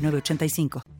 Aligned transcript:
8985. 0.00 0.99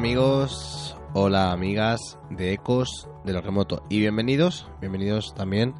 985. 0.00 2.20
de 2.30 2.52
Ecos 2.52 3.08
de 3.24 3.32
lo 3.32 3.40
remoto. 3.40 3.82
Y 3.88 3.98
bienvenidos, 3.98 4.68
bienvenidos 4.80 5.34
también 5.34 5.74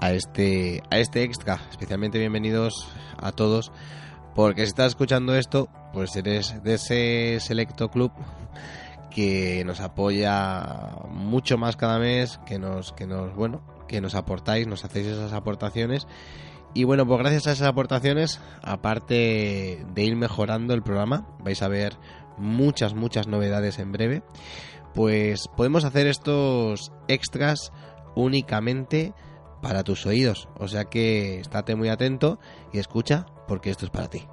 a 0.00 0.12
este, 0.12 0.82
a 0.90 0.98
este 0.98 1.22
extra. 1.22 1.58
Especialmente 1.70 2.18
bienvenidos 2.18 2.92
a 3.16 3.32
todos, 3.32 3.72
porque 4.34 4.60
si 4.62 4.68
estás 4.68 4.88
escuchando 4.88 5.34
esto, 5.34 5.70
pues 5.94 6.14
eres 6.16 6.62
de 6.62 6.74
ese 6.74 7.38
selecto 7.40 7.90
club 7.90 8.12
que 9.10 9.64
nos 9.64 9.80
apoya 9.80 10.98
mucho 11.08 11.56
más 11.56 11.76
cada 11.76 11.98
mes, 11.98 12.38
que 12.44 12.58
nos, 12.58 12.92
que 12.92 13.06
nos, 13.06 13.34
bueno, 13.34 13.62
que 13.88 14.02
nos 14.02 14.14
aportáis, 14.14 14.66
nos 14.66 14.84
hacéis 14.84 15.06
esas 15.06 15.32
aportaciones. 15.32 16.06
Y 16.74 16.84
bueno, 16.84 17.06
pues 17.06 17.20
gracias 17.20 17.46
a 17.46 17.52
esas 17.52 17.68
aportaciones, 17.68 18.42
aparte 18.62 19.86
de 19.94 20.04
ir 20.04 20.16
mejorando 20.16 20.74
el 20.74 20.82
programa, 20.82 21.26
vais 21.42 21.62
a 21.62 21.68
ver 21.68 21.96
muchas, 22.38 22.94
muchas 22.94 23.26
novedades 23.26 23.78
en 23.78 23.92
breve 23.92 24.22
pues 24.94 25.48
podemos 25.56 25.84
hacer 25.84 26.06
estos 26.06 26.92
extras 27.06 27.72
únicamente 28.14 29.14
para 29.62 29.84
tus 29.84 30.06
oídos. 30.06 30.48
O 30.58 30.68
sea 30.68 30.84
que 30.84 31.40
estate 31.40 31.76
muy 31.76 31.88
atento 31.88 32.38
y 32.72 32.78
escucha 32.78 33.26
porque 33.46 33.70
esto 33.70 33.84
es 33.84 33.90
para 33.90 34.08
ti. 34.08 34.26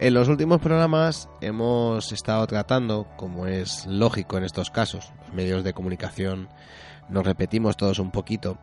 En 0.00 0.14
los 0.14 0.28
últimos 0.28 0.60
programas 0.60 1.28
hemos 1.40 2.12
estado 2.12 2.46
tratando, 2.46 3.08
como 3.16 3.48
es 3.48 3.84
lógico 3.86 4.38
en 4.38 4.44
estos 4.44 4.70
casos, 4.70 5.10
los 5.18 5.34
medios 5.34 5.64
de 5.64 5.72
comunicación 5.72 6.48
nos 7.08 7.26
repetimos 7.26 7.76
todos 7.76 7.98
un 7.98 8.12
poquito, 8.12 8.58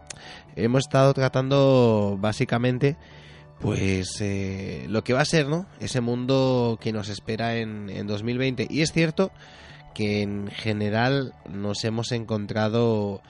hemos 0.56 0.84
estado 0.84 1.14
tratando 1.14 2.16
básicamente 2.18 2.96
pues 3.60 4.22
eh, 4.22 4.86
lo 4.90 5.04
que 5.04 5.14
va 5.14 5.22
a 5.22 5.26
ser, 5.26 5.48
¿no? 5.48 5.66
Ese 5.80 6.02
mundo 6.02 6.78
que 6.82 6.92
nos 6.92 7.10
espera 7.10 7.58
en, 7.58 7.90
en 7.90 8.08
2020. 8.08 8.68
Y 8.70 8.82
es 8.82 8.92
cierto 8.92 9.32
que 9.94 10.22
en 10.22 10.48
general 10.52 11.34
nos 11.50 11.84
hemos 11.86 12.12
encontrado, 12.12 13.22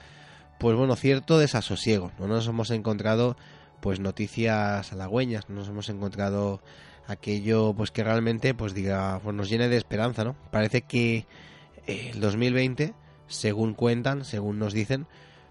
pues 0.58 0.76
bueno, 0.76 0.96
cierto 0.96 1.38
desasosiego. 1.38 2.12
No 2.18 2.26
nos 2.26 2.46
hemos 2.48 2.70
encontrado, 2.70 3.36
pues 3.80 4.00
noticias 4.00 4.92
halagüeñas, 4.92 5.48
no 5.48 5.56
nos 5.56 5.68
hemos 5.68 5.88
encontrado 5.88 6.60
aquello, 7.06 7.72
pues 7.74 7.90
que 7.90 8.04
realmente, 8.04 8.52
pues 8.52 8.74
diga, 8.74 9.20
pues 9.22 9.34
nos 9.34 9.48
llene 9.48 9.68
de 9.68 9.76
esperanza, 9.76 10.24
¿no? 10.24 10.36
Parece 10.50 10.82
que 10.82 11.26
eh, 11.86 12.10
el 12.12 12.20
2020, 12.20 12.94
según 13.28 13.74
cuentan, 13.74 14.24
según 14.24 14.58
nos 14.58 14.72
dicen, 14.72 15.06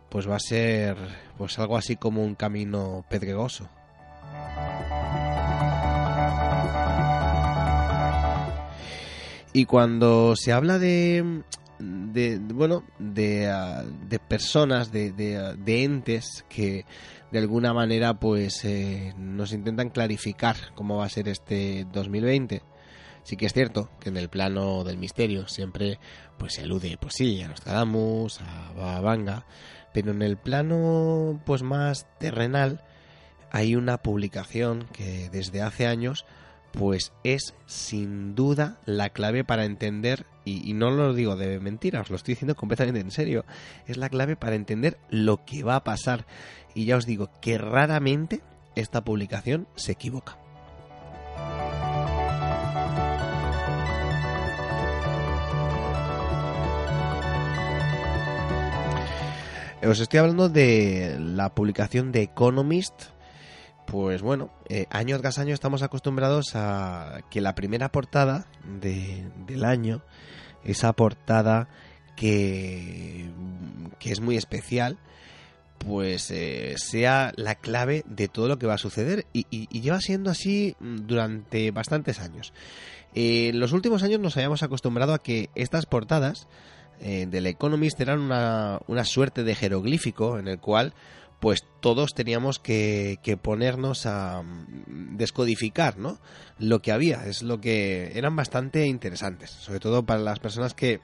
pues 0.09 0.29
va 0.29 0.35
a 0.35 0.39
ser, 0.39 0.97
pues 1.37 1.57
algo 1.59 1.77
así 1.77 1.95
como 1.95 2.23
un 2.23 2.35
camino 2.35 3.05
pedregoso. 3.09 3.69
Y 9.55 9.63
cuando 9.63 10.35
se 10.35 10.51
habla 10.51 10.79
de, 10.79 11.43
de, 11.79 12.39
bueno, 12.39 12.83
de, 12.99 13.47
ah, 13.47 13.85
de 13.85 14.19
personas, 14.19 14.91
de, 14.91 15.13
de, 15.13 15.83
entes 15.85 16.43
que 16.49 16.83
de 17.31 17.39
alguna 17.39 17.73
manera 17.73 18.15
pues 18.15 18.65
eh, 18.65 19.13
nos 19.17 19.53
intentan 19.53 19.91
clarificar 19.91 20.57
cómo 20.75 20.97
va 20.97 21.05
a 21.05 21.09
ser 21.09 21.29
este 21.29 21.87
2020. 21.93 22.63
Sí 23.23 23.37
que 23.37 23.45
es 23.45 23.53
cierto 23.53 23.89
que 24.01 24.09
en 24.09 24.17
el 24.17 24.27
plano 24.27 24.83
del 24.83 24.97
misterio 24.97 25.47
siempre 25.47 25.99
pues 26.37 26.55
se 26.55 26.63
elude, 26.63 26.97
pues 26.99 27.13
sí, 27.13 27.41
a 27.41 27.47
Nostradamus, 27.47 28.41
a 28.41 28.73
Babanga, 28.73 29.45
pero 29.93 30.11
en 30.11 30.21
el 30.21 30.35
plano 30.35 31.41
pues 31.45 31.63
más 31.63 32.07
terrenal 32.19 32.83
hay 33.53 33.77
una 33.77 33.99
publicación 33.99 34.85
que 34.91 35.29
desde 35.29 35.61
hace 35.61 35.87
años 35.87 36.25
pues 36.77 37.13
es 37.23 37.53
sin 37.65 38.35
duda 38.35 38.77
la 38.85 39.09
clave 39.09 39.43
para 39.43 39.65
entender, 39.65 40.25
y, 40.43 40.73
no 40.73 40.91
lo 40.91 41.13
digo 41.13 41.35
de 41.35 41.59
mentira, 41.59 42.01
os 42.01 42.09
lo 42.09 42.15
estoy 42.15 42.33
diciendo 42.33 42.55
completamente 42.55 42.99
en 42.99 43.11
serio, 43.11 43.45
es 43.87 43.97
la 43.97 44.09
clave 44.09 44.35
para 44.35 44.55
entender 44.55 44.97
lo 45.09 45.45
que 45.45 45.63
va 45.63 45.77
a 45.77 45.83
pasar. 45.83 46.25
Y 46.73 46.85
ya 46.85 46.97
os 46.97 47.05
digo 47.05 47.29
que 47.41 47.57
raramente 47.57 48.41
esta 48.75 49.03
publicación 49.03 49.67
se 49.75 49.93
equivoca. 49.93 50.37
Os 59.87 59.99
estoy 59.99 60.19
hablando 60.19 60.49
de 60.49 61.15
la 61.19 61.53
publicación 61.53 62.11
de 62.11 62.23
Economist 62.23 63.14
pues 63.85 64.21
bueno, 64.21 64.49
eh, 64.67 64.87
año 64.89 65.19
tras 65.19 65.37
año 65.37 65.53
estamos 65.53 65.83
acostumbrados 65.83 66.55
a 66.55 67.21
que 67.29 67.41
la 67.41 67.55
primera 67.55 67.89
portada 67.89 68.47
del 68.81 69.63
año, 69.63 70.01
esa 70.63 70.93
portada 70.93 71.69
que, 72.15 73.29
que 73.99 74.11
es 74.11 74.21
muy 74.21 74.37
especial, 74.37 74.97
pues 75.77 76.31
eh, 76.31 76.75
sea 76.77 77.31
la 77.35 77.55
clave 77.55 78.03
de 78.07 78.27
todo 78.27 78.47
lo 78.47 78.57
que 78.57 78.65
va 78.65 78.73
a 78.73 78.79
suceder 78.79 79.27
y, 79.33 79.45
lleva 79.79 80.01
siendo 80.01 80.31
así 80.31 80.75
durante 80.79 81.69
bastantes 81.71 82.19
años. 82.19 82.53
Eh, 83.13 83.49
en 83.49 83.59
los 83.59 83.71
últimos 83.71 84.01
años 84.01 84.19
nos 84.19 84.35
habíamos 84.35 84.63
acostumbrado 84.63 85.13
a 85.13 85.19
que 85.19 85.49
estas 85.55 85.85
portadas 85.85 86.47
del 86.97 87.45
Economist 87.45 87.99
eran 87.99 88.21
una, 88.21 88.79
una 88.87 89.03
suerte 89.03 89.43
de 89.43 89.53
jeroglífico 89.53 90.39
en 90.39 90.47
el 90.47 90.59
cual 90.59 90.93
pues 91.39 91.65
todos 91.79 92.13
teníamos 92.13 92.59
que, 92.59 93.19
ponernos 93.41 94.05
a 94.05 94.41
mm, 94.41 95.17
descodificar, 95.17 95.97
¿no? 95.97 96.19
Lo 96.59 96.81
que 96.81 96.91
había, 96.91 97.25
es 97.25 97.43
lo 97.43 97.59
que 97.59 98.17
eran 98.17 98.35
bastante 98.35 98.85
interesantes, 98.87 99.51
sobre 99.51 99.79
todo 99.79 100.05
para 100.05 100.19
las 100.19 100.39
personas 100.39 100.73
que, 100.73 101.01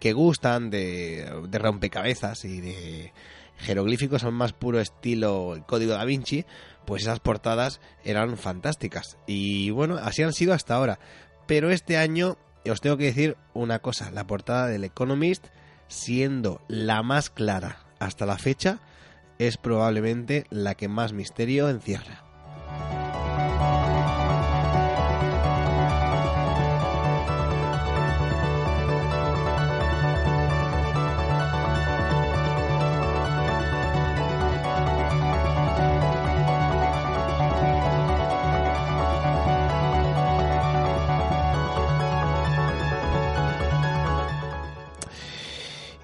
que 0.00 0.12
gustan 0.12 0.70
de, 0.70 1.30
de 1.48 1.58
rompecabezas 1.58 2.44
y 2.44 2.60
de 2.60 3.12
jeroglíficos 3.56 4.24
al 4.24 4.32
más 4.32 4.52
puro 4.52 4.80
estilo 4.80 5.62
código 5.66 5.92
da 5.92 6.04
Vinci, 6.04 6.44
pues 6.84 7.02
esas 7.02 7.20
portadas 7.20 7.80
eran 8.04 8.36
fantásticas. 8.36 9.16
Y 9.26 9.70
bueno, 9.70 9.96
así 9.96 10.22
han 10.22 10.32
sido 10.32 10.52
hasta 10.52 10.74
ahora. 10.74 10.98
Pero 11.46 11.70
este 11.70 11.96
año 11.96 12.36
os 12.70 12.80
tengo 12.80 12.96
que 12.96 13.04
decir 13.04 13.36
una 13.52 13.78
cosa, 13.78 14.10
la 14.10 14.26
portada 14.26 14.66
del 14.66 14.84
Economist, 14.84 15.46
siendo 15.88 16.60
la 16.68 17.02
más 17.02 17.30
clara 17.30 17.84
hasta 17.98 18.26
la 18.26 18.38
fecha, 18.38 18.80
es 19.38 19.56
probablemente 19.56 20.44
la 20.50 20.74
que 20.74 20.88
más 20.88 21.12
misterio 21.12 21.68
encierra. 21.68 22.23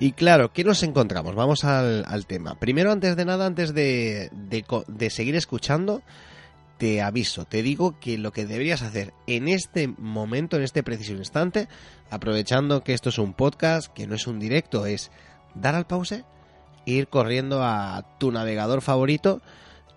Y 0.03 0.13
claro, 0.13 0.51
¿qué 0.51 0.65
nos 0.65 0.83
encontramos? 0.83 1.35
Vamos 1.35 1.63
al, 1.65 2.25
tema. 2.27 2.55
Primero, 2.55 2.91
antes 2.91 3.17
de 3.17 3.27
nada, 3.27 3.45
antes 3.45 3.75
de, 3.75 4.31
de, 4.33 5.11
seguir 5.11 5.37
escuchando, 5.37 6.01
te 6.79 7.03
aviso, 7.03 7.45
te 7.45 7.63
digo 7.63 8.01
que 8.01 8.17
lo 8.17 8.33
que 8.33 8.47
deberías 8.47 8.81
hacer 8.81 9.13
en 9.27 9.47
este 9.47 9.89
momento, 9.89 10.57
en 10.57 10.63
este 10.63 10.83
preciso 10.83 11.13
instante, 11.13 11.69
aprovechando 12.09 12.83
que 12.83 12.95
esto 12.95 13.11
es 13.11 13.19
un 13.19 13.35
podcast, 13.35 13.93
que 13.93 14.07
no 14.07 14.15
es 14.15 14.27
un 14.27 14.41
directo, 14.41 14.87
es 14.87 15.11
dar 15.55 15.75
al 15.75 15.87
pause, 15.87 16.25
ir 16.87 17.09
corriendo 17.09 17.63
a 17.63 18.17
tu 18.19 18.33
navegador 18.33 18.81
favorito 18.81 19.43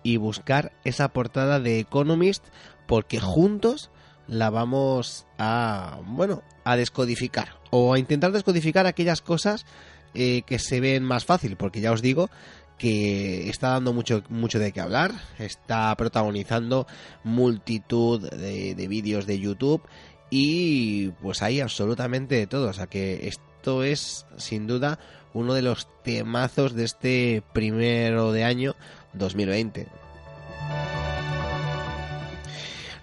y 0.02 0.18
buscar 0.18 0.72
esa 0.84 1.08
portada 1.08 1.60
de 1.60 1.78
Economist, 1.78 2.44
porque 2.86 3.20
juntos 3.20 3.90
la 4.28 4.50
vamos 4.50 5.26
a, 5.38 6.00
bueno, 6.06 6.42
a 6.64 6.76
descodificar 6.76 7.58
o 7.70 7.94
a 7.94 7.98
intentar 7.98 8.32
descodificar 8.32 8.86
aquellas 8.86 9.20
cosas 9.20 9.66
eh, 10.14 10.42
que 10.46 10.58
se 10.58 10.80
ven 10.80 11.02
más 11.02 11.24
fácil, 11.24 11.56
porque 11.56 11.80
ya 11.80 11.92
os 11.92 12.02
digo 12.02 12.30
que 12.78 13.48
está 13.48 13.70
dando 13.70 13.92
mucho, 13.92 14.22
mucho 14.28 14.58
de 14.58 14.72
qué 14.72 14.80
hablar, 14.80 15.12
está 15.38 15.94
protagonizando 15.96 16.86
multitud 17.22 18.28
de, 18.30 18.74
de 18.74 18.88
vídeos 18.88 19.26
de 19.26 19.38
YouTube 19.38 19.82
y 20.30 21.08
pues 21.22 21.42
hay 21.42 21.60
absolutamente 21.60 22.34
de 22.34 22.46
todo, 22.46 22.68
o 22.68 22.72
sea 22.72 22.86
que 22.86 23.28
esto 23.28 23.84
es 23.84 24.26
sin 24.36 24.66
duda 24.66 24.98
uno 25.32 25.54
de 25.54 25.62
los 25.62 25.88
temazos 26.02 26.74
de 26.74 26.84
este 26.84 27.42
primero 27.52 28.32
de 28.32 28.44
año 28.44 28.76
2020. 29.14 30.03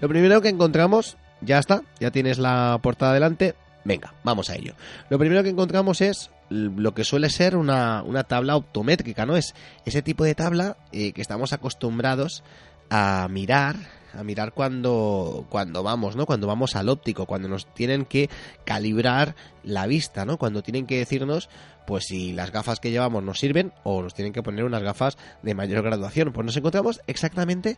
Lo 0.01 0.09
primero 0.09 0.41
que 0.41 0.49
encontramos, 0.49 1.15
ya 1.41 1.59
está, 1.59 1.83
ya 1.99 2.11
tienes 2.11 2.39
la 2.39 2.79
portada 2.81 3.13
delante, 3.13 3.55
venga, 3.85 4.13
vamos 4.23 4.49
a 4.49 4.55
ello. 4.55 4.73
Lo 5.09 5.19
primero 5.19 5.43
que 5.43 5.49
encontramos 5.49 6.01
es 6.01 6.31
lo 6.49 6.93
que 6.93 7.03
suele 7.03 7.29
ser 7.29 7.55
una, 7.55 8.03
tabla 8.27 8.55
optométrica, 8.55 9.25
¿no? 9.25 9.37
Es 9.37 9.53
ese 9.85 10.01
tipo 10.01 10.23
de 10.23 10.35
tabla 10.35 10.77
eh, 10.91 11.13
que 11.13 11.21
estamos 11.21 11.53
acostumbrados 11.53 12.43
a 12.89 13.27
mirar 13.29 13.75
a 14.13 14.23
mirar 14.23 14.53
cuando, 14.53 15.45
cuando 15.49 15.83
vamos, 15.83 16.15
¿no? 16.15 16.25
Cuando 16.25 16.47
vamos 16.47 16.75
al 16.75 16.89
óptico, 16.89 17.25
cuando 17.25 17.47
nos 17.47 17.65
tienen 17.73 18.05
que 18.05 18.29
calibrar 18.65 19.35
la 19.63 19.87
vista, 19.87 20.25
¿no? 20.25 20.37
Cuando 20.37 20.61
tienen 20.63 20.85
que 20.85 20.97
decirnos, 20.97 21.49
pues 21.87 22.05
si 22.07 22.33
las 22.33 22.51
gafas 22.51 22.79
que 22.79 22.91
llevamos 22.91 23.23
nos 23.23 23.39
sirven 23.39 23.73
o 23.83 24.01
nos 24.01 24.13
tienen 24.13 24.33
que 24.33 24.43
poner 24.43 24.65
unas 24.65 24.83
gafas 24.83 25.17
de 25.41 25.55
mayor 25.55 25.83
graduación. 25.83 26.33
Pues 26.33 26.45
nos 26.45 26.57
encontramos 26.57 27.01
exactamente 27.07 27.77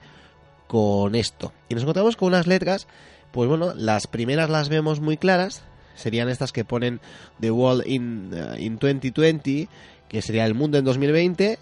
con 0.74 1.14
esto. 1.14 1.54
Y 1.70 1.75
nos 1.75 1.84
encontramos 1.84 2.16
con 2.16 2.30
unas 2.30 2.48
letras, 2.48 2.88
pues 3.31 3.48
bueno, 3.48 3.75
las 3.75 4.08
primeras 4.08 4.50
las 4.50 4.70
vemos 4.70 5.02
muy 5.02 5.18
claras, 5.18 5.64
serían 5.94 6.30
estas 6.30 6.52
que 6.52 6.66
ponen 6.66 7.00
The 7.40 7.52
World 7.52 7.86
in, 7.86 8.31
2020, 8.31 9.62
uh, 9.62 9.68
que 10.10 10.24
sería 10.24 10.48
el 10.48 10.56
mundo 10.56 10.80
en 10.80 10.86
2020, 10.86 11.60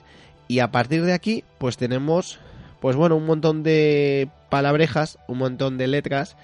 y 0.47 0.59
a 0.59 0.71
partir 0.71 1.03
de 1.03 1.11
aquí, 1.11 1.43
pues 1.57 1.75
tenemos, 1.75 2.39
pues 2.79 2.95
bueno, 2.95 3.17
un 3.17 3.25
montón 3.25 3.63
de 3.63 4.29
palabrejas, 4.49 5.19
un 5.27 5.39
montón 5.39 5.77
de 5.77 5.87
letras 5.87 6.37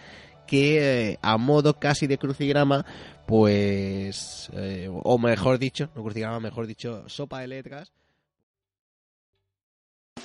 que 0.46 1.12
eh, 1.12 1.20
a 1.22 1.38
modo 1.38 1.80
casi 1.80 2.06
de 2.06 2.18
crucigrama, 2.18 2.86
pues, 3.28 4.50
eh, 4.56 4.90
o 4.92 5.18
mejor 5.18 5.58
dicho, 5.58 5.90
no 5.96 6.04
crucigrama, 6.04 6.42
mejor 6.42 6.68
dicho, 6.68 7.08
sopa 7.08 7.40
de 7.40 7.48
letras. 7.48 7.94